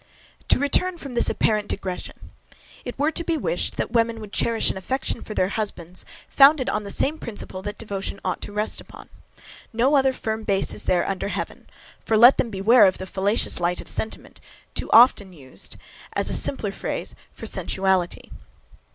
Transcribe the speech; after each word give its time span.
To 0.47 0.57
return 0.57 0.97
from 0.97 1.13
this 1.13 1.29
apparent 1.29 1.67
digression. 1.67 2.31
It 2.83 2.97
were 2.97 3.11
to 3.11 3.23
be 3.23 3.37
wished, 3.37 3.77
that 3.77 3.91
women 3.91 4.19
would 4.19 4.33
cherish 4.33 4.71
an 4.71 4.77
affection 4.77 5.21
for 5.21 5.35
their 5.35 5.49
husbands, 5.49 6.05
founded 6.27 6.71
on 6.71 6.83
the 6.83 6.89
same 6.89 7.19
principle 7.19 7.61
that 7.61 7.77
devotion 7.77 8.19
ought 8.25 8.41
to 8.41 8.51
rest 8.51 8.81
upon. 8.81 9.09
No 9.71 9.95
other 9.95 10.11
firm 10.11 10.41
base 10.43 10.73
is 10.73 10.85
there 10.85 11.07
under 11.07 11.27
heaven, 11.27 11.67
for 12.03 12.17
let 12.17 12.37
them 12.37 12.49
beware 12.49 12.87
of 12.87 12.97
the 12.97 13.05
fallacious 13.05 13.59
light 13.59 13.79
of 13.79 13.87
sentiment; 13.87 14.41
too 14.73 14.89
often 14.91 15.33
used 15.33 15.75
as 16.13 16.31
a 16.31 16.33
softer 16.33 16.71
phrase 16.71 17.13
for 17.31 17.45
sensuality. 17.45 18.31